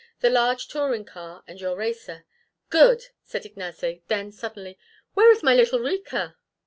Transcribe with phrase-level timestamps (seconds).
[0.21, 2.25] The large touring car, and your racer."
[2.71, 4.79] "Good!" said Ignace; then suddenly,
[5.13, 6.37] "Where is my little Rika?"